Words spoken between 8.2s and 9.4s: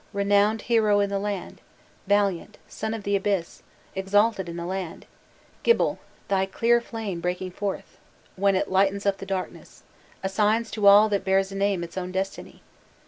when it lightens up the